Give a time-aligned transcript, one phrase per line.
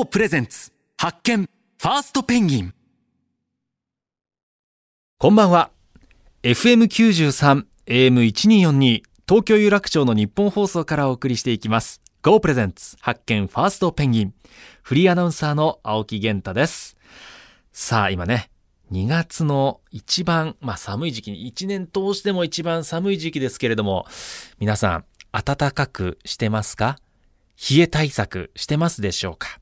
[0.00, 0.72] GO プレゼンツ。
[0.96, 1.42] 発見。
[1.42, 2.72] ファーストペンギン。
[5.18, 5.70] こんばんは。
[6.42, 12.00] FM93 AM1242 東京有楽町の日本放送からお送りしていきます。
[12.22, 12.96] GO プレゼンツ。
[13.02, 13.46] 発見。
[13.46, 14.34] ファーストペンギン。
[14.82, 16.96] フリーアナウンサーの青木源太です。
[17.70, 18.48] さあ今ね
[18.90, 24.06] 2月の一番、まあ寒い時期に1年通しても一番寒い時期ですけれども
[24.60, 26.96] 皆さん暖かくしてますか？
[27.70, 29.60] 冷え対策してますでしょうか？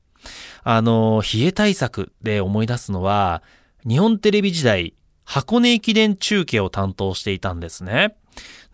[0.63, 3.43] あの、冷え対策で思い出すのは、
[3.87, 8.15] 日本テレビ時代、箱根駅伝中継を担当していたんですね。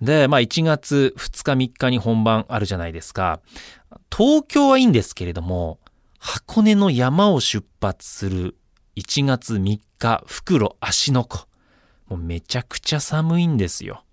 [0.02, 3.40] で、まあ1月2日3日に本番あるじゃないですか。
[4.16, 5.80] 東京はいいんですけれども、
[6.20, 8.56] 箱根の山を出発する
[8.96, 11.48] 1月3日、袋足の子。
[12.08, 14.04] もうめちゃくちゃ寒いんですよ。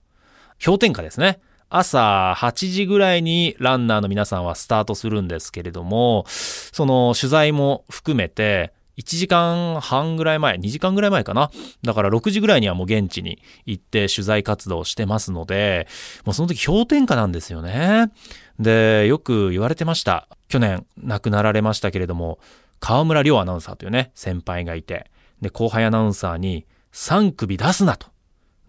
[0.64, 1.40] 氷点下ですね。
[1.74, 11.50] 朝8時ぐらいにランナーの皆さんはスタートするんですけれども、その取材も含めて、1時間半ぐらい前、2時間ぐらい前かな？
[11.82, 15.88] だから6時ぐらいにはもう現地に行って取材活動してますので、
[16.26, 18.12] もうその時氷点下なんですよね。
[18.58, 20.28] で、よく言われてました。
[20.48, 22.38] 去年亡くなられましたけれども、
[22.80, 28.08] 河村亮アナウンサーというね、先輩がいて、で、後輩アナウンサーに3首出すなと。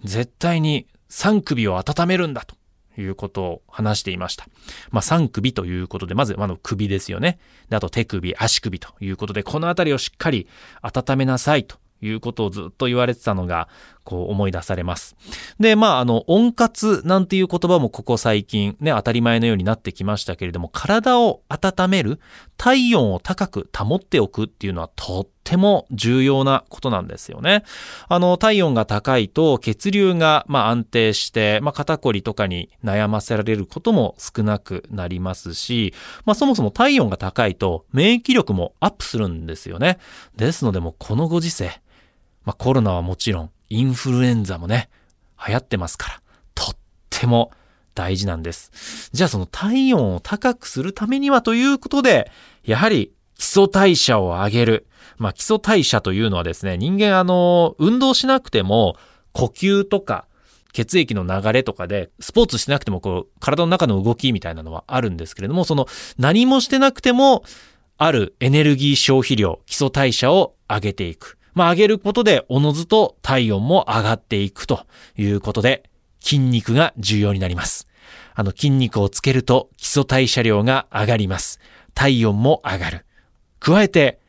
[0.05, 2.55] 絶対に3首を温めるんだと。
[2.97, 4.47] いうことを話していました。
[4.91, 7.39] まあ、三首ということで、まず、あの、首ですよね。
[7.69, 10.47] で、あと手首、足首ということで、このあたりをしっかり
[10.81, 13.69] 温めなさいということをずっと言われてたのが、
[14.03, 15.15] こう思い出されます。
[15.59, 22.19] で、まあ、あの、温活なんていう言葉もここ最近ね、当たり前のようになってきましたけれども、体を温める、
[22.57, 27.63] 体温を高く保っておくっていうのはとっても重要なことなんですよね。
[28.07, 35.93] あの、体温が高いと血流がまあ安定して、まあ、肩こりとかに悩ませられることも少なくなりますし、
[36.25, 39.99] まあ、そもそも体温が高いと免疫力もアップするんですよね。
[40.35, 41.81] ですのでもうこのご時世、
[42.45, 44.89] まあ、コロナはもちろんインフルエンザもね、
[45.45, 46.21] 流行ってますから、
[46.53, 46.75] とっ
[47.09, 47.51] ても
[47.95, 49.09] 大事なんです。
[49.13, 52.31] じゃあその体温を高くするためにはということで、
[52.63, 54.87] やはり基礎代謝を上げる。
[55.17, 58.95] まあ基礎代謝というのはですね、人間あの、運動しなくても
[59.31, 60.27] 呼吸とか
[60.71, 65.87] 血液の流れとかで、スポーツしてなくてもこう、体の中の動きみたいなのはあるんですけれども、その
[66.19, 67.43] 何もしてなくても、
[67.97, 71.39] あるエネルギー消費量、基礎代謝を上げていく。
[71.53, 74.85] まあ上げることで、おのずと体温も上がっていくと
[75.17, 77.87] いうことで、筋肉が重要になります。
[78.35, 81.59] あの筋肉をつけると基礎代謝量が上がります。
[81.93, 83.05] 体温も上がる。
[83.59, 84.19] 加えて、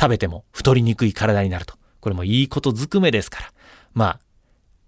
[0.00, 1.74] 食べても太りにくい体になると。
[2.00, 3.52] これもいいことずくめですから。
[3.92, 4.20] まあ、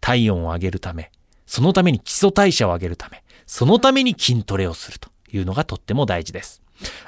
[0.01, 1.11] 体温を上げるため、
[1.47, 6.63] そのために基礎代謝を上げるため、そのために筋トレをするというのがとっても大事です。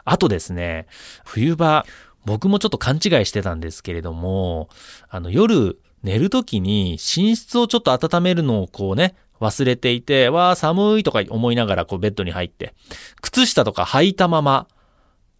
[0.05, 0.87] あとですね、
[1.25, 1.85] 冬場、
[2.25, 4.69] 僕もちょっと勘違いしてたんですけれども、
[5.09, 12.75] あの夜寝る時に寝室をちょっと温めるのをこうね、忘れていて、わあ寒いとか思いながらこうベッドに入って、
[13.23, 14.67] 靴下とか履いたまま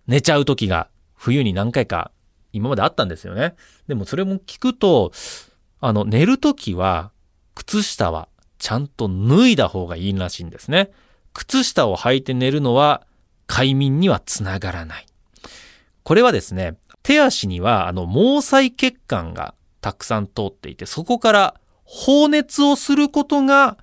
[0.07, 2.13] 寝ちゃう時が冬に何回か
[2.53, 3.55] 今まであったんですよね。
[3.89, 5.13] でもそれも聞くと、
[5.81, 7.11] あの寝る時は
[7.55, 8.29] 靴下は
[8.59, 10.91] ちゃんと脱いだ方がいいらしいんですね。
[11.33, 13.07] 靴下を履いて寝るのは
[13.47, 15.08] 快眠にはつながらない。
[16.09, 23.77] これはですね、手足にはあの毛細血管がたくさん通っていて、そこから放熱をすることが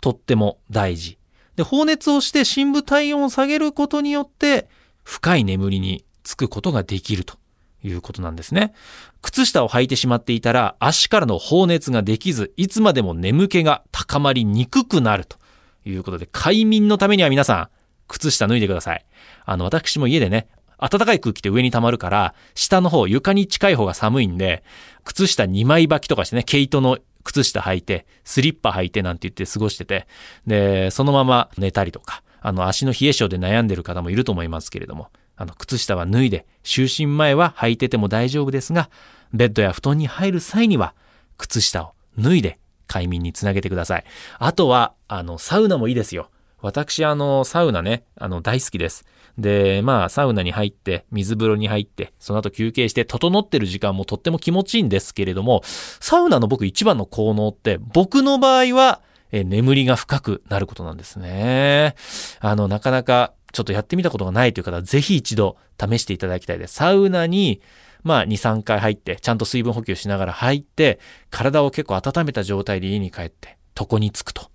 [0.00, 1.16] とっても大事。
[1.54, 4.68] で、放熱をして深部体温を下げることによって、
[5.04, 7.36] 深い眠りにつくことができると
[7.84, 8.74] いうことなんですね。
[9.22, 15.36] 靴下を履いてしまっていたら、足からの放熱ができず、いつまでも眠気が高まりにくくなると
[15.84, 17.68] いうことで、快眠のためには皆さん、
[18.08, 19.06] 靴下脱いでください。
[19.44, 20.48] あの、私も家でね、
[20.80, 24.62] 暖かい空気って上に溜まるから、下の方、床に近い方が寒いんで、
[25.04, 30.06] 靴下2枚履きとかしてね、毛糸の靴下履いて、スリッパ履いてなんて言って過ごしてて、
[30.46, 38.90] で、そのまま寝たりとか、あの、足の冷え性で悩んでる方もいると思いますけれども、あの、靴下は脱いで、就寝前は履いてても大丈夫ですが、
[39.32, 40.94] ベッドや布団に入る際には、
[41.36, 44.04] 靴下を脱いで快眠につなげてください。
[44.38, 46.30] あとは、あの、サウナもいいですよ。
[46.62, 49.04] 私、あの、サウナね、あの、大好きです。
[49.38, 59.00] で、まあ、サウナに入って、水風呂に入って、その後休憩して、整ってる時間もとっても気持ちいいんですけれども、サウナの僕一番の効能って、僕の場合は、
[59.32, 61.94] え眠りが深くなることなんですね。
[62.40, 66.74] あの、なかなかちょっとやってみたことがないという方は、ぜひ一度試していただきたいです。
[66.74, 67.60] サウナに、
[68.02, 70.98] まあ、2、3回入って、ちゃんと水分補給しながら入って、
[71.30, 74.50] 体を結構温めた状態で家に帰って、床に着くと、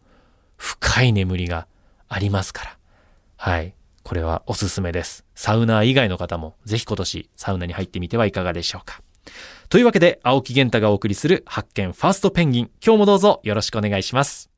[0.58, 1.68] 深い眠りが
[2.16, 2.78] ありますから。
[3.36, 3.76] はい。
[4.04, 5.26] これはおすすめです。
[5.36, 9.02] サウナー以外の方もぜひ今年サウナに入ってみてはいかがでしょうか。
[9.68, 12.72] というわけで、青木源太がお送りする発見ファーストペンギン。
[12.82, 14.50] 今日もどうぞよろしくお願いします。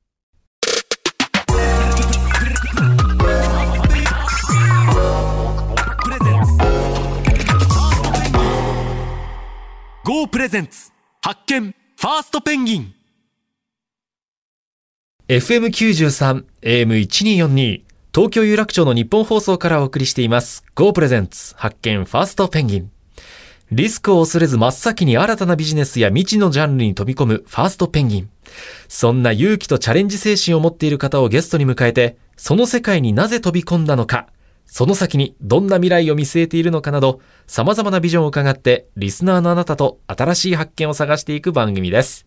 [10.06, 10.92] GO プレゼンツ
[11.24, 12.97] 発見ファーストペンギン
[15.30, 17.82] FM93 AM1242
[18.16, 20.64] 東京有楽町の日本放送からお送りしています。
[20.74, 22.92] GO プレゼンツ発見ファーストペンギン
[23.74, 28.30] リスクを恐れず真っ先に新たなビジネスや未知のジャンルに飛び込むファーストペンギン
[28.88, 34.30] そんな勇気とチャレンジ精神を持っている方をゲストに迎えてその世界になぜ飛び込んだのか。
[34.66, 42.27] その先にどんな未来を見据えているのかなど、様々なビジョンを伺って、リスナーのあなたと新しい発見を探していく番組です。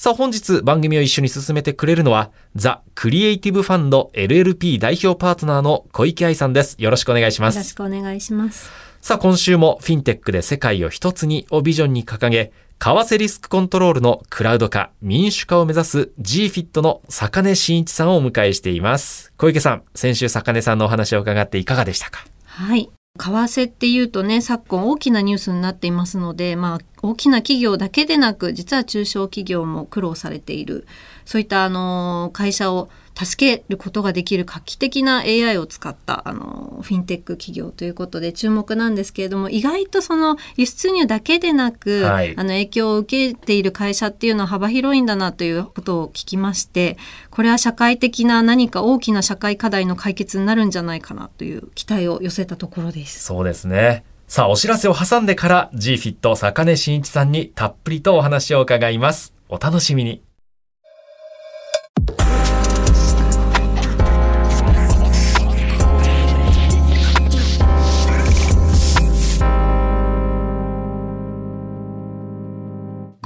[0.00, 6.76] さあ本日番組を一緒に進めてくれるのは、ザ・クリエイティブファンド LLP 代表パートナーの小池愛さんです。
[6.78, 7.74] よろしくお願いしまよろしす。
[7.74, 8.70] くお願いします。
[9.02, 19.34] さあ今週もフィンテックで世界を一つにをビジョンに掲げ、為替リスクコントロールのクラウド化、民主化を目指す GFIT の坂根真一さんをお迎えしています。
[19.36, 22.24] 小池さん、先週坂根さんのお話を伺っていかがでしたか？
[22.46, 22.88] はい。
[23.18, 30.86] 為替っていうとね、昨今大きなニュースになっていますので、まあ、大きな企業だけでなく、実は中小企業も苦労されている、
[31.24, 32.88] そういった、あの、会社を
[33.24, 46.96] 助けることができる画期的な AI を使った、あの、フィンテック企業ということで注目なんですけれども、意外とその輸出入だけでなく、はいあの、影響を受けている会社っていうのは幅広いんだなということを聞きまして、
[47.30, 53.22] これは社会的な何か大きな社会課題の解決になるんじゃないかなという期待を寄せたところです。
[53.22, 54.04] そうですね。
[54.28, 59.34] さあ、お知らせを挟んでから GFIT 坂根真一さんにたっぷりとお話を伺います。
[59.48, 60.22] お楽しみに。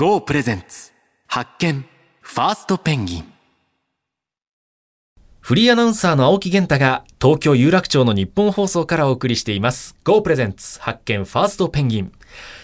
[0.05, 0.93] GO プレゼンツ
[1.27, 1.87] 発見
[2.21, 3.33] ファーストペンギン
[5.41, 9.97] フリーアナウンサーの青木源太が東京有楽町の日本放送からお送りしています。
[10.05, 12.13] Go プレゼンツ発見ファーストペンギン。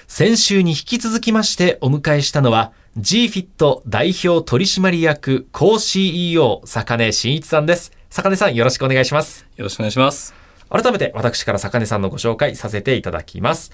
[0.07, 7.93] 先週に引き続きましてお迎えしたのは GFIT 代表取締役 co CEO 坂根真一さんです。
[8.11, 9.47] 坂根さんよろしくお願いします。
[9.57, 10.35] よろしくお願いします。
[10.69, 13.73] 改めて私から坂根さんのご紹介させていただきます。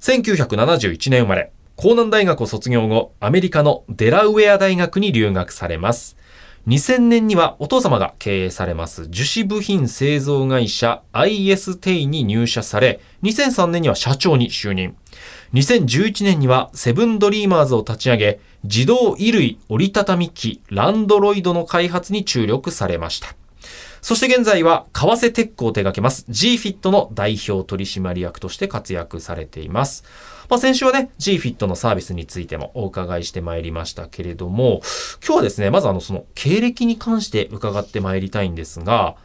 [0.00, 6.16] 1971年生まれ、江南大学を卒業後、アメリカのデラウェア大学に留学されます。
[6.68, 14.94] 2000年にはお父様が経営されます樹脂部品製造会社 IS テイに入社され、2003年には社長に就任。
[15.54, 23.34] 2011年にはセブンドリーマーズを立ち上げ、自動衣類折りたたみ機ランドロイドの開発に注力されました。
[24.02, 30.02] そして現在は、為替テックを手掛けます GFIT の代表取締役として活躍されています。
[30.52, 34.82] まあ、先週はね、GFIT のサービスについてもお伺いしてまいりましたけれども、
[35.26, 39.16] 今日はですね、まずあの、その経歴に関して伺ってまいりたいんですが、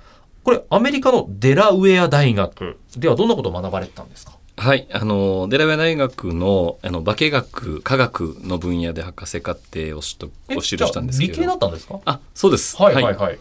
[0.45, 4.37] これ、アメリカのデラウェア大学ではどんなことを学ばれてたんですか？
[4.55, 4.87] はい。
[4.89, 11.53] あの、デラウェア大学の、あの、化学、科学の分野で博士課程を取得、を記したんですけ理系だど。
[11.55, 11.99] ったんですか？
[12.05, 12.81] あ、そうです。
[12.81, 13.39] はいはいはい。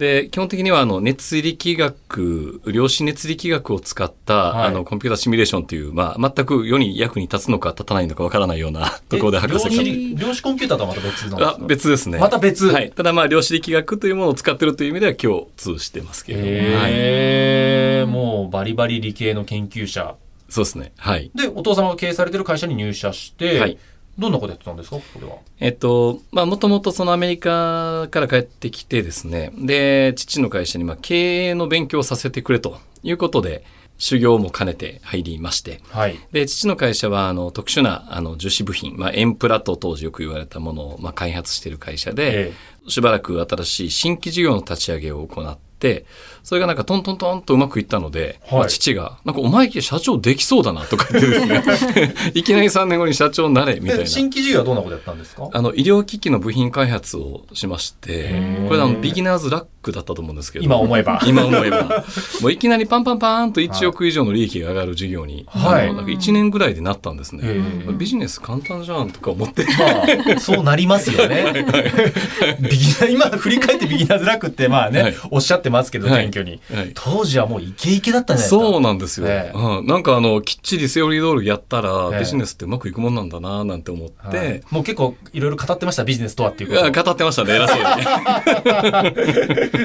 [0.00, 9.84] で、基本的には、あの、熱力学、量子熱力学を使った、はいあの、コンピューターシミュレーションという、まあ、全く世に役に立つのか立たないのかわからないようなところで博士課量程。
[9.84, 12.18] 子量子コンピューターとはまた別なんですあか別ですね。
[12.18, 12.90] また別はい。
[12.92, 16.78] ただまあ、量子力学というものを使ってるという意味では共通してますけれども。
[16.78, 18.06] はい。
[18.06, 20.14] もうバリバリ理系の研究者。
[20.48, 20.92] そうですね。
[20.96, 21.30] はい。
[21.34, 23.76] で、お父様が経営されてる会社に入社して、はい
[24.18, 24.96] どんなことやってたんですか？
[24.96, 25.36] これは。
[25.60, 33.64] えっと、まあ、もともとそのアメリカから帰ってきてですね、で、父の会社にまあ経営の勉強をさせてくれということで、
[33.98, 36.18] 修行も兼ねて入りまして、はい。
[36.32, 42.52] で、父の会社は、あの、特殊な、あの、樹脂部品、まあ、エンプラと当時よく言われたものを、まあ、開発している会社で、え
[42.88, 45.69] しばらく新しい新規事業の立ち上げを行って、
[46.42, 51.40] それがなんかトントントンとうまくいったので、はいまあ父が、なんかお前社長できそうだなとか言ってで
[51.76, 54.04] すね、 いきなり3年後に社長になれ、みたいな。
[54.04, 55.48] で新規事業はどんなことやったんですか？
[55.52, 60.64] あの、医療機器の部品開発をしましてー、これあの、ビギナーズラックだったと思うんですけど。
[60.64, 61.20] 今思えば。
[61.26, 62.04] 今思えば。
[62.40, 67.42] もういきなりパンパンパーンと1億以上の利益が上がる事業に、はいなんか1年ぐらいでなったんですね。
[67.92, 69.64] ビジネス簡単じゃんとか思って。
[69.64, 71.66] まあ、そうなりますよね。
[72.60, 76.60] ビギナー、今振り返ってビギナーズラックってまあね、はいおっしゃってってますけど、はい謙虚に。
[76.72, 78.70] はい当時はもうイケイケだったんじゃないですか。
[78.72, 86.86] そうなんですよ、ええうんなんかあのきっちりセオリー通りやったら、ええビジネスってうまくいくもんなんだななんて思って、はいもう結構いろいろ語ってました、ビジネスとはっていういこと。
[86.86, 87.84] や語ってましたね偉そうに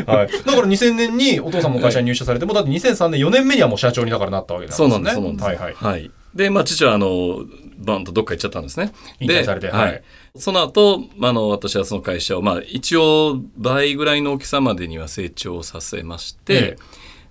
[0.05, 0.45] はい。
[0.45, 4.89] だから2000年にお父さんも会社に入社されて、もうだって2003年、4年目にはもう社長にだからなったわけなんですね。
[4.89, 6.11] そうなんですそうなんです、はいはい。
[6.33, 7.45] でまあ父はあの
[7.85, 8.91] バンとどっか行っちゃったんですね。
[9.19, 10.03] 引退されてではい。
[10.35, 16.77] その後あの私はその会社をまあ一応倍ぐらいの大きさまでには成長させまして、ええ。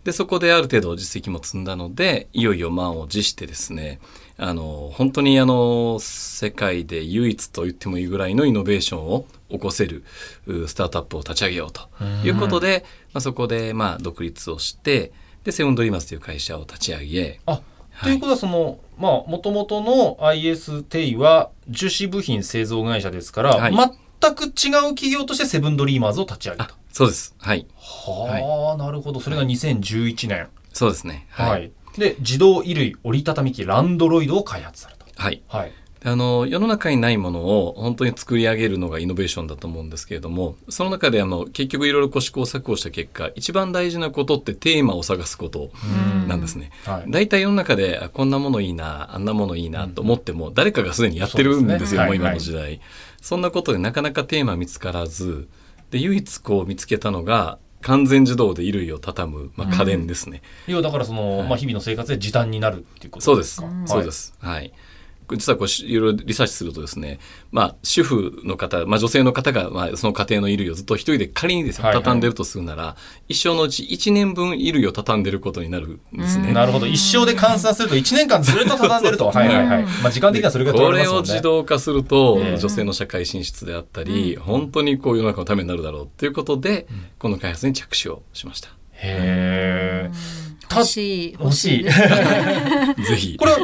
[0.04, 4.00] でそこである程度実績も積んだのでいよいよ満を持してですね
[4.36, 10.04] あの本当にあの世界で唯一と言ってもいいぐらいのイノベーションを起こせる
[10.46, 11.88] うスタートアップを立ち上げようと
[12.22, 12.84] いうことで、
[13.14, 15.12] まあ、そこでまあ独立をして
[15.44, 17.40] でセブンドリーマスという会社を立ち上げ。
[17.46, 17.60] あ、
[18.02, 23.74] ということはその、まあ、もともとの IS テイは樹脂部品製造会社ですから、はい
[24.20, 24.52] 全く違う
[24.94, 26.74] 企業としてセブンドリーマーズを立ち上げあた。
[26.90, 29.20] そうですはいはあ、なるほど。
[29.20, 30.48] それが2011年。
[30.72, 31.72] そうですねはい。
[31.98, 35.04] で、自動衣類折りたたみ機ランドロイドを開発された。
[35.22, 35.72] はいはい。
[36.06, 45.70] あの世の中にないものを本当に作り上げるのがイノベーションだと思うんですけれどもその中であの結局いろいろ試行錯誤した結果一番大事なことってテーマを探すこと
[46.28, 46.70] なんですね。
[46.84, 47.10] はい。
[47.10, 52.80] 大体世の中であこんなものいいなあんなものいいなと思っても誰かがすでにやってるんですよもう今はいの時代、
[53.22, 55.48] そんなことでなかなかテーマ見つからず
[55.90, 63.60] で唯一こう見つけたのが完全自動で衣類を畳む、まあ、家電ですね、要はだからその、はいまあ、日々の生活で時短になるっていうことそうですす。
[63.60, 63.72] でか。
[63.86, 64.34] そうです。
[64.40, 64.72] はい。
[65.30, 67.18] 実はこうしいろいろリサーチするとですね、
[67.50, 72.96] まあ、主婦の方、まあ、女性の方が、まあ、その家庭の衣類をずっと一人で仮にですね、はいはい畳んでるとするなら、
[73.28, 76.52] 一生のうち1年分衣類を畳んでることになるんですね。
[76.52, 76.86] なるほど。
[76.86, 79.26] 一生で換算すると1年間ずっと畳んでると。
[79.26, 79.82] はいはいはい。
[80.02, 81.30] まあ時間的にはそれが取これますもんね。
[81.30, 86.86] 自動化すると、ええ女性の社会進出であったり、本当にこう世の中のためになるだろうということで、
[87.18, 88.68] この開発に着手をしました。
[88.92, 90.43] へえ。
[90.68, 91.84] た欲しい欲しい
[93.02, 93.36] ぜひ。
[93.36, 93.58] これは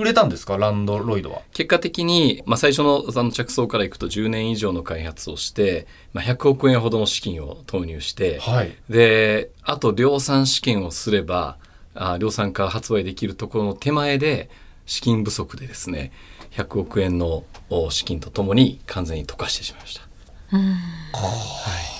[0.00, 0.56] 売れたんですか？
[0.56, 1.42] ランドロイドは。
[1.52, 8.74] 結果的に、まあ、最初のあの着想からいくと10年以上の開発をして、まあ、100億円ほどの資金を投入して、はい。
[8.88, 11.56] で、あと量産試験をすれば、
[11.94, 14.48] あ量産化発売できるところの手前で、
[14.86, 16.12] 資金不足でですね、
[16.56, 20.02] 100億円のお資金とともに完全に溶かしてしまいました。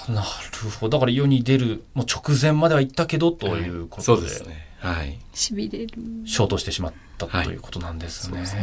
[0.09, 0.99] なるほど。
[0.99, 4.67] だから世に出る、もう直前までは行ったけどということで、そうですね。
[4.79, 5.19] はい。
[5.33, 5.89] しびれる
[6.25, 8.47] ショートしてしまったはいということなんですね。
[8.47, 8.61] そう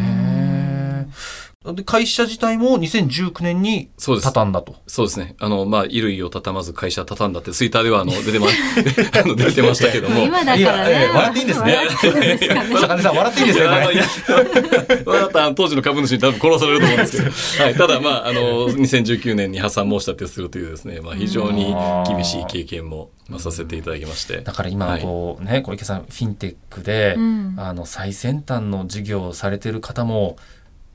[1.65, 4.75] で会社自体も2019年に畳んだと。
[4.86, 5.36] そうですね。
[5.39, 8.48] あの、まあ、衣類を畳まず会社畳んだって、ツイッターではあの、出てま、
[9.22, 10.22] あの、出てましたけども。
[10.22, 15.24] 今だからねえ笑っていいんですね笑っていいんですかね坂根さん笑っていいんですね。
[15.27, 21.75] ったら当時の株主に多分殺されると思うんですけど、はい、ただまあ、あの、2019年に破産申し立てするというですね、まあ非常に
[22.08, 24.41] 厳しい経験も、まあ、させていただきまして。
[24.41, 30.38] だから今こうね、小池さんフィンテックで、うんあの最先端の事業をされてる方も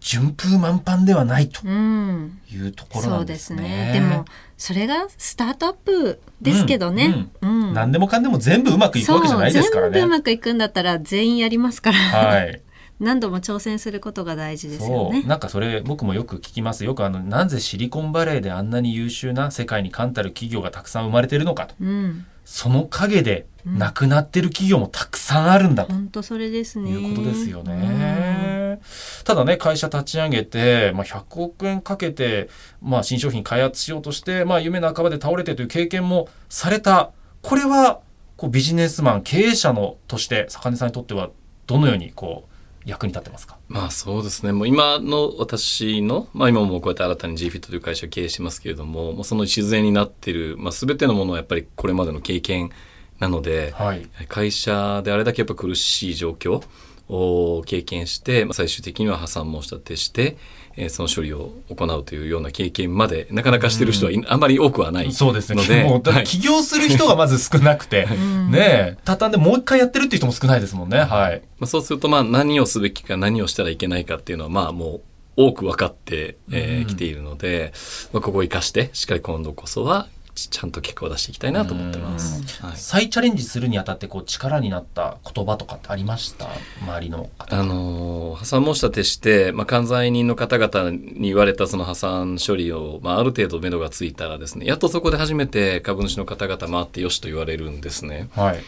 [0.01, 3.93] 順風満帆ではないとうんいうところそうでなんですすねね。
[3.93, 4.25] でも
[4.57, 10.17] それがスタートアップですけどね、うん何でもかんでも全部うまくいくわけじゃないですからそう全部うね。
[10.19, 12.61] まくいくんだったら全員やりますから、はい。
[13.01, 15.23] 何度も挑戦することが大事ですよね。
[15.23, 16.85] なんかそれ僕もよく聞きます。
[16.85, 21.75] よくあのなぜシリコンバレーであんなに優秀な世界に冠たる企業がたくさん生まれてるのかと。
[21.81, 25.93] うんその陰で亡くなってる企業もたくさんあるんだと。
[25.93, 28.81] 本当それですねいうことですよね。
[29.25, 32.49] ただね、会社立ち上げて、まあ、100億円かけて、
[32.81, 37.11] まあ、新商品開発しようとして、まあ、夢半ばで倒れてという経験もされた。
[37.43, 38.01] これは、
[38.39, 41.29] こう、ビジネスマン、経営者のとして、坂根さんにとっては、
[41.67, 43.59] どのように、こう、役に立ってますか？
[43.69, 44.53] まあそうですね。
[44.53, 52.71] もう今の私の、まあ今もこうやって新たに GFIT という会社を経営してますけれども、もうその礎になっている、まあ全てのものはやっぱりこれまでの経験
[53.19, 54.09] なので、はい。
[54.29, 56.63] 会社であれだけやっぱ苦しい状況
[57.09, 60.37] を経験して、まあ最終的には破産申し立てして、
[60.77, 65.63] えーその処理を行うというような経験までなかなかしてる人はいあまり多くはないそうですね。
[65.63, 70.99] ので、もうだってはい起業する人がまず少なくて、んねえ、畳んでもう一回やってるっていう人も少ないですもんね。
[70.99, 71.43] はい。
[71.59, 75.01] まあ、そうするとまあ何をすべきか何をしたらいけないかっていうのはまあもう
[75.37, 77.73] 多く分かってき、えーうん来ているので、
[78.13, 80.09] まあ、ここを生かしてしっかり今度こそは
[80.39, 82.63] ちちゃんと結果を出していきたいなと思ってます。
[82.63, 86.49] はい再チャレンジするにあたって、こう、力になった言葉とかってありました？
[86.83, 98.29] 周りの方あのー破産申し立てして、まあ、管財人の方々に言われたその破産処理を、まあ、ある程度目処がついたらですねやっとそこで初めて株主の方々回ってよしと言われるんですね。
[98.35, 98.59] はい。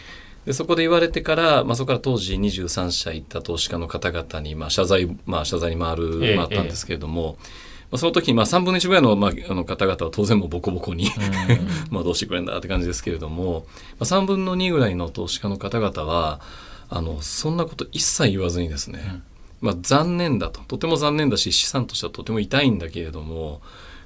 [0.46, 7.44] でそこで言われてから、まあ、そこから当時23社行った投資家の方々に、まあ、謝罪、まあ、謝罪に回る、ええ回ったんですけれども、ま
[7.92, 11.10] あ、その時にまあ3分の1ぐらいの,、まあ、あの方々は当然もうボコボコに
[11.90, 13.66] まあどうしてくれんだって感じですけれども、
[13.98, 16.40] まあ、3分の2ぐらいの投資家の方々は
[16.88, 19.22] あのそんなこと一切言わずにですね、うん。
[19.60, 20.60] まあ、残念だと。
[20.60, 23.60] とても残念だし資産としてはとても痛いんだけれども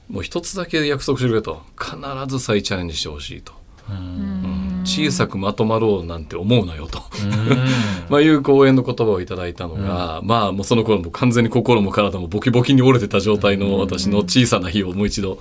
[0.08, 1.62] もう一つだけ約束してくれと。
[1.78, 1.96] 必
[2.28, 3.63] ず再チャレンジしてほしいと。
[3.88, 7.02] うん、小さくまとまろうなんて思うなよと。
[8.08, 15.38] まあいう講演の言葉をいただいたのが、うん、まあもうその頃も完全に心も体もボキボキに折れてた状態の私の小さな火をもう一度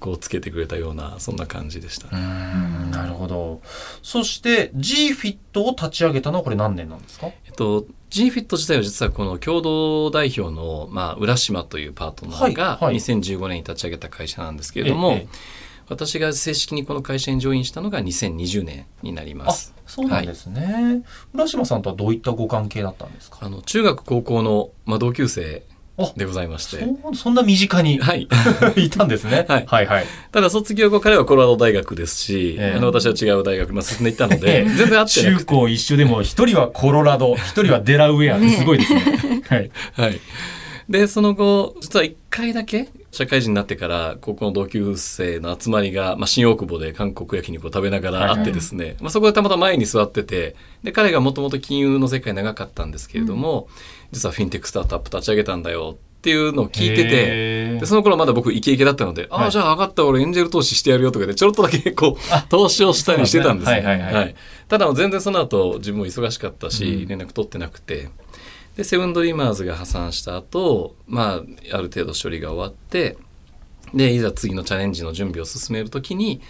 [0.00, 3.60] こうつけてくれたようなそんな感じでした、ね、なるほど。
[4.02, 7.28] そして GFIT を立ち上げたのはこれ何年なんですか？
[7.28, 15.28] えっと GFIT 自体は実はこの共同代表の、まあ、浦島というパートナーが2015年に立ち上げた会社なんですけれども、はいはい、
[15.88, 19.74] 私が正式にこの会社にジョインしたのが2020年になります。
[19.86, 21.02] そうなんですね、はい、
[21.34, 23.38] 浦島さんとはどういったご関係だったんですか？
[23.42, 25.62] あの中学高校の、まあ、同級生
[26.16, 26.84] でございまして。
[27.12, 28.26] そそんな身近に、はい、
[28.76, 30.06] いたんですね、はい、はいはい。
[30.32, 35.38] ただ卒業後彼はコロラド大学ですし、えー、あの私は違う大学、まあ、進んでいったので、全然合ってなくて。
[35.38, 39.42] 中高一緒でも一人はコロラド 一人はデラウェアってすごいですね。
[39.48, 40.20] はい、はい、
[40.88, 53.68] でその後実は一回だけ社会人になってから高校の同級生の集まりが、まあ、新大久保で韓国焼肉を食べながらあってですね、はいはい、まあ、そこでたまたま前に座っててで彼がもともと金融の世界長かったんですけれども、うん、
[54.12, 63.80] 実はフィンテックスタートアップ立ち上げたんだよっていうのを聞いててでその頃まだ僕イケイケだったので、はい、ああじゃあ分かった俺エンジェル投資してやるよとかでちょろっとだけこう投資をしたりしてたんですね。
[63.82, 64.34] はいはいはい、
[64.66, 68.08] ただ全然その後自分も忙しかったし、連絡取ってなくて
[68.76, 73.16] でセブンドリーマーズが破産した後、まあある程度処理が終わって
[73.94, 76.40] でいざ次のチャレンジの準備を進めるときに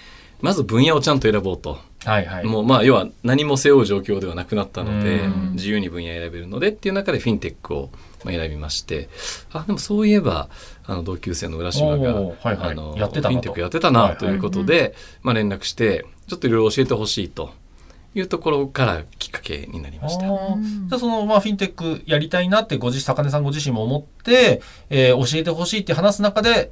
[0.41, 1.79] まず分野をちゃんと選ぼうと。
[2.05, 7.89] はいはい、もうまあ要は何も背負う状況ではなくなったので自由に分野選べるのでっていう中でフィンテックを
[8.25, 9.09] 選びまして。
[9.53, 10.51] あでもそういえば
[10.85, 17.53] あの同級生の浦島が、はいはい、あのフィンテックやってたなということで、まあ、連絡してちょっといろいろ教えてほしいと。
[18.15, 20.27] いうところからきっかけになりました。
[20.27, 26.71] じゃあそのまあフィンテックやりたいなってご自坂根さんご自身も思って、えー、教えてほしいって話す中で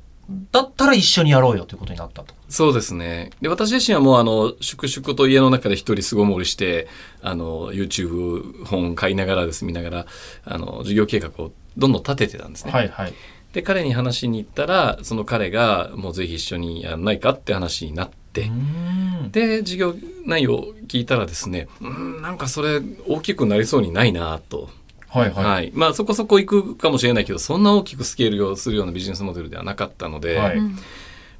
[0.53, 2.35] だったら一緒にやろうよということになったと。
[2.49, 3.31] そうですね。
[3.41, 6.87] で、私自身はもうあの、粛々と家の中で一人巣ごもりして、
[7.23, 10.07] あの、YouTube 本買いながらです、見ながら、
[10.45, 12.73] あの、授業計画をどんどん立ててたんですね。
[12.73, 13.15] はいはい。
[13.53, 24.71] で、彼に話しに行ったら、その彼がもうぜひ一緒にやらないかって話になって、で、授業内容を聞いたらですね、うん、なんかそれ大きくなりそうにないなと。
[25.09, 30.59] はいはい、はい、まあそこそこ行くかもしれないけどそんな大きくスケールをするようなビジネスモデルではなかったので、はい、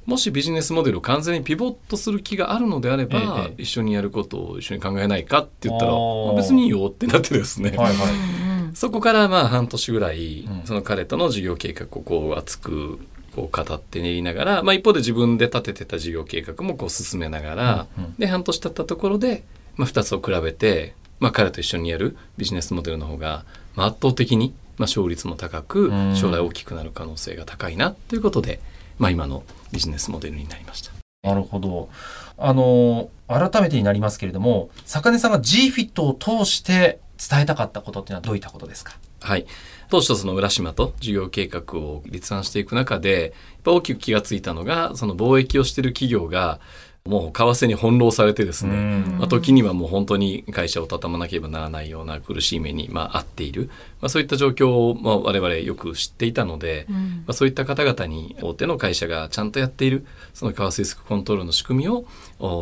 [0.05, 12.99] もしビジネスモデルを完全にピボットする気があるのであれば、ええ、一緒にやることを一緒に考えないかって言ったら、まあ、別にいいよってなってですね、はいはい、そこからまあ半年ぐらい、その彼との事業計画をこう熱く
[13.35, 19.43] こう語って練りながら、まあ、一方で自分で立ててた事業計画もこう進めながら、うんうん、で半年経ったところで、
[19.75, 28.59] まあ、2つを比べて、まあ、彼と一緒にやるビジネスモデルの方がまあ、圧倒的に、まあ、勝率も高く将来大きくなる可能性が高いなということで、
[28.99, 30.91] まあ、今のビジネスモデルになりました。
[31.23, 31.89] なるほど。
[32.37, 38.93] あの改めてになりますけれども坂根さんが GFIT を通して伝えたかったことっていうのはどういったことですか？
[39.21, 39.45] はい
[39.89, 43.33] 当初その浦島と事業計画を立案していく中で
[43.65, 46.59] 大きく気がついたのがその貿易をしている企業が
[47.05, 48.77] もう為替に翻弄されてですね、
[49.17, 62.05] まあ、時にはもう本当に会社を畳まなければならないような苦しい目に、まあ、あっている、まあ、そういった状況を、まあ、我々よく知っていたので、うん、まあ、そういった方々に大手の会社がちゃんとやっているその為替リスクコントロールの仕組みを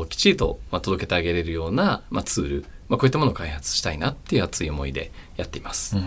[0.07, 5.95] きちりと、まあ、届けてあげれるような、まあ、ツールまあ、こういったものを開発したいなっていう熱い思いでやっています。
[5.95, 6.03] はい、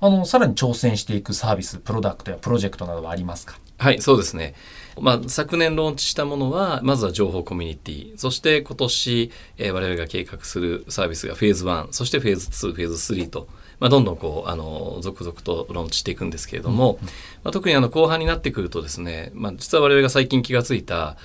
[0.00, 3.58] あのさらに挑戦していくサービス、プロダクトやプロジェクトなどはありますか？
[3.78, 4.54] はい、そうですね。
[5.00, 13.48] まあ、昨年ローンチしたものは、まずは情報コミュニティ、そして今年、えー、我々が計画するサービスがフェーズ1、そしてフェーズ2、フェーズ3と、
[13.80, 17.12] まあ、どんどんこう、あの、続々とローンチしていくんですけれども、うん、ま
[17.44, 21.16] あ、特にあの、後半になってくるとですね、まあ、実は我々が最近気がついた、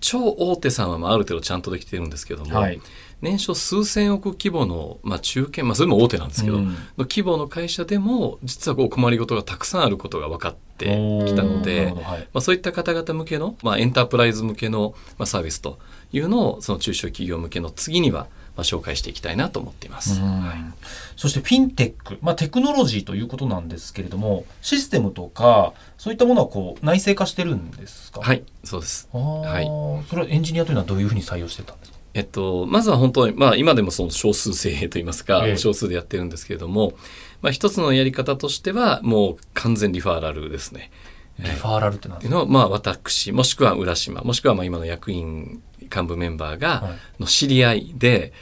[0.00, 2.80] 超大手さんはまあある程度ちゃんとできてるんですけども、はい、
[3.22, 10.86] 年商数千億規模の、まあ、中堅、まあ、それも大手なんですけど、うん、の規模の会社でも実はこう困りごとがたくさんあることが分かって
[11.26, 15.78] きたので、はい、まあ、そういった方々向けの、まあ、エンタープライズ向けの、まあ、サービスと
[16.12, 20.20] いうのをその中小企業向けの次にはまあ、紹介していきたいなと思っています。
[20.20, 20.82] はい、
[21.16, 28.20] そしてフィンテック、まあ、テクノロジーということなんですけれどもシステムとかそういったものはこう内製化してるんですか？
[28.20, 29.66] はいそうです、はい、
[30.10, 31.98] それはエンジニアというのはどういうふうに採用してたんですか？
[32.12, 36.92] えっと、まずは本当に、まあ、今でもその少数精鋭といいますか、ええ、少数でやってるんですけれども、
[37.40, 40.90] まあ、一つのやり方としてはもう完全リファーラルですね。
[41.38, 42.36] リファーラルってなんですか？
[42.36, 47.22] っていうのは、まあ、私、もしくは浦島、もしくはまあ今の役員幹部メンバーが、はい。
[47.22, 48.32] の知り合いで、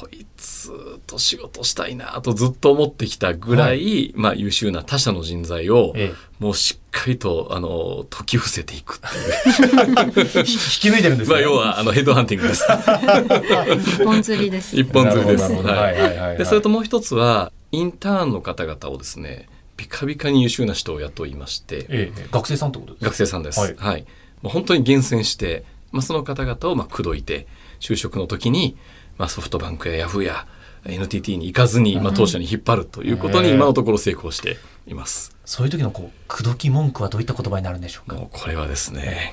[0.00, 0.70] こいつ
[1.06, 10.32] と仕事したいなとずっと思ってきたぐらい、まあ優秀な他社の人材を、えもうしっかりと、あの、解き伏せていくっていう。
[10.34, 11.34] え、 引き抜いてるんですね。
[11.34, 12.64] まあ要は、あの、ヘッドハンティングです。
[13.92, 14.74] 一 本釣りです。
[14.74, 15.44] 一本釣りです。
[15.44, 23.06] はいはいはいはいで、それともう一つは、インターンの方々をですね、ビカビカに優秀な人を雇いまして、ええええ、学生さんってことですか？
[23.10, 23.60] 学生さんです。
[23.60, 24.04] ははいい。
[24.42, 27.46] もう本当に厳選して、まあ、その方々をまあ口説いて、
[27.80, 28.76] 就職の時に、
[29.22, 30.48] まあ、ソフトバンクやヤフーや
[30.84, 34.56] NTT に行かずに、まあ、当社に引っ張るということに今のところ成功して
[34.88, 35.36] います。
[35.44, 38.16] そういう時のこう、口説き文句はどういった言葉になるんでしょうか？
[38.16, 39.32] これはですね、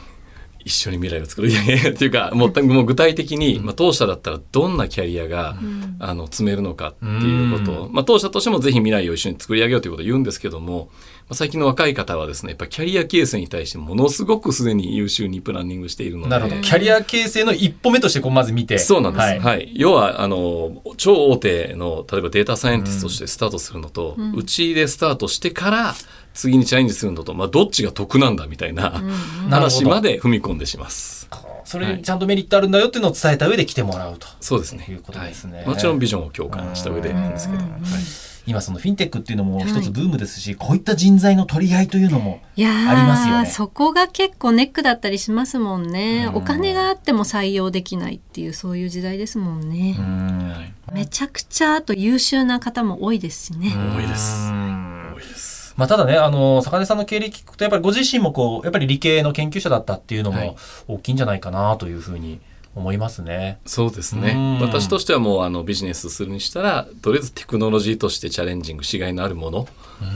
[0.63, 1.49] 一緒に未来を作る。
[1.49, 5.95] いやいやっていうか、もうもう具体的に、まあ、当社だったらどんなキャリアが、ん。
[5.97, 10.91] あの、積めるのかっていうことを、まあ、当社としてもぜひ未来を一緒に作り上げようということを言うんですけども、まあ、
[11.31, 16.29] 最近の若い方はですね、やっぱりキャリア形成に対してものすごくすでに優秀にプランニングしているので。
[16.29, 16.61] なるほど。
[16.61, 18.79] キャリア形成の一歩目としてこうまず見て。
[18.79, 19.23] そうなんです。
[19.23, 19.73] ははいい。
[19.75, 25.95] 要は、あの、超大手の、例えばデータサイエンティストとしてスタートするのと、うち、でスタートしてから、
[26.33, 29.01] 次にチャレンジするのと、まあ、どっちが得なんだみたいな
[29.49, 31.29] 話まで踏み込んでします。
[31.63, 34.25] それにちゃんとメリットあるんだよっていうのを伝えた上で来てもらうと。
[34.41, 34.87] そうですね。
[34.89, 37.63] いうことですねはいもちろんビジョンを共感した上でなんですけど。
[37.63, 43.45] うんはい今そのフィンテックっていうのも一つブームですし、こういった人材の取り合いというのもいやーありますよね。
[43.45, 46.35] そこが結構ネックだったりしますもんね、うん。
[46.37, 50.73] お金があっても採用できないっていうそういう時代ですもんね、うん。
[50.93, 54.49] めちゃくちゃあと優秀な方も多いですしね、多いです。
[54.49, 55.13] うん。
[55.15, 55.75] 多いです。
[55.77, 60.47] まあ、ただね、あの、坂根さんの経歴聞くと、やっぱりご自身もこう、やっぱり理系の研究者だったっていうのはい。
[60.47, 60.57] も
[60.87, 62.41] 大きいんじゃないかなというふうに
[62.75, 63.59] 思いますね。
[63.65, 64.59] そうですうんね。
[64.61, 69.67] 私としてはもうあのビジネスするにしたら、とりあえずテクノロジーとしてチャレンジング、しがいのあるもの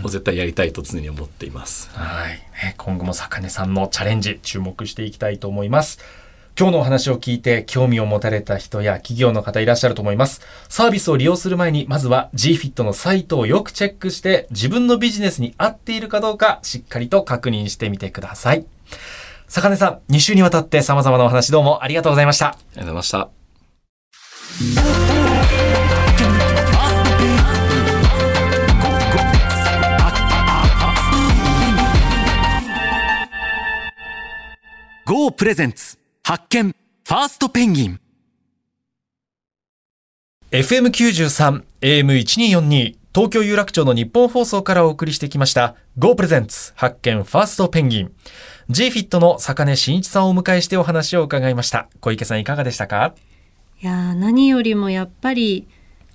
[0.03, 1.89] を絶対やりたいと常に思っています。
[1.93, 2.31] はい。
[2.63, 5.99] ね今後も坂根さんのチャレンジ、注目していきたいと思います。
[6.57, 10.41] 今日のお話を聞いて興味を持たれた人や企業の方いらっしゃると思います。
[10.69, 18.65] サービスを利用する前に、まずは GFIT のサイトをよくチェックして、自分のビジネスに合っているかどうか、しっかりと確認してみてください。
[19.53, 22.47] 坂根さん、2週にわたって様々なお話どうもありがとうございました。
[22.47, 23.29] ありがとうございました。
[35.05, 37.99] ゴープレゼンツ発見ファーストペンギン
[40.49, 48.11] FM93 AM1242 東京有楽町の日本放送からお送りしてきましたゴープレゼンツ発見ファーストペンギン
[48.71, 51.87] GFIT の坂根真一さんをお迎えしてお話を伺いました。
[51.99, 53.13] 小池さんいかがでしたか？
[53.79, 55.67] いやー何よりもやっぱり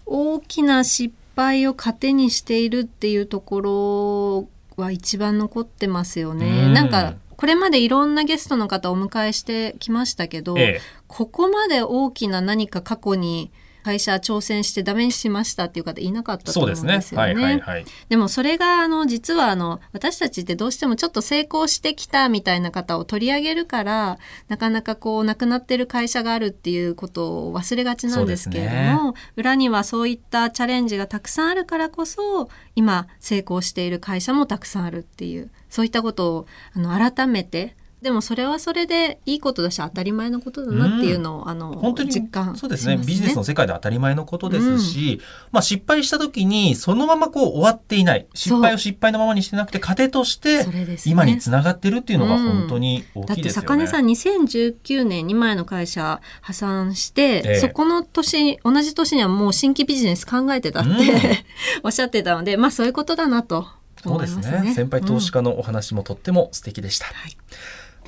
[0.05, 6.67] 大きな失敗を糧にしているっていうところは一番残ってますようね。
[6.67, 6.89] んなん。
[6.89, 13.53] かこれまでいろんなゲストの方をお迎えしてきましたけど、ええここまで大きな何か過去に
[13.89, 17.25] 会社挑戦してダメにしましたっていう方いなかったと思うんですよね。
[17.25, 17.85] はいはいはい。
[18.11, 42.97] でもそれがあの実はあの私たちってどうしてもちょっと成功してきたみたいな方を取り上げるからなかなかこうなくなってる会社があるっていうことを忘れがちなんですけれども、裏にはそういったチャレンジがたくさんあるからこそ今成功している会社もたくさんあるっていうそういったことをあの改めてでもそれはそれでいいことだし当たり前のことだなっていうのを、あの本当に実感しますそうですね。
[42.97, 48.27] ビジネスの世界で当たり前のことですし、まあ失敗した時にそのままこう終わっていない。
[48.35, 50.65] 失敗を失敗のままにしてなくて糧として
[51.07, 53.67] 今につながってるっていうのが本当に大だってきいですよね。
[53.67, 57.55] 坂根さん2019年に前の会社破産して、ええ。
[57.57, 60.99] そこの年同じ年にはもう新規ビジネス考えてたって、うん。
[61.83, 63.67] おっしゃってたのでまあそういうことだなと
[64.05, 64.63] そうですすね。
[64.63, 64.75] ね。
[64.75, 67.07] 先輩投資家のお話もとっても素敵でした。
[67.07, 67.37] はい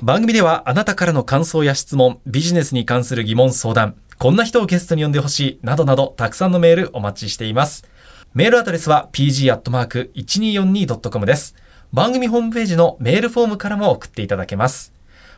[0.01, 7.87] 番組ではあなたからの感想や質問、ビジネスに関する疑問相談、こんな人をゲストに呼んでほしい、などなどたくさんのメールお待ちしています。
[8.33, 11.53] メールアドレスは pg.1242.com です。
[11.93, 14.91] 番組ホームページのメールフォームからも送っていただけます。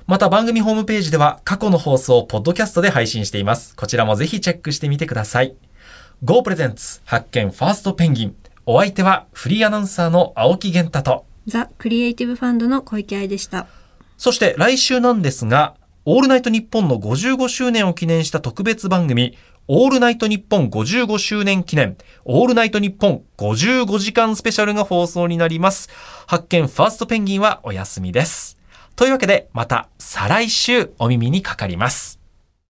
[0.08, 3.76] また番組ホームページでは過去の放送をポッドキャストで配信しています。
[3.76, 5.58] こちらもぜひチェックしてみてください。
[6.24, 8.36] Go プレゼンツ発見ファーストペンギン。
[8.66, 13.68] お相手はフリーアナウンサーの青木源太と、ザ・クリエイティブファンドの小池愛でした。
[14.24, 25.90] そして来週なんですが、オールナイトニッポンの55周年を記念した特別番組、オールナイトニッポン55周年記念、オールナイトニッポン55時間スペシャルが放送になります。
[26.26, 28.58] 発見ファーストペンギンはお休みです。
[28.96, 32.23] というわけで、また再来週お耳にかかります。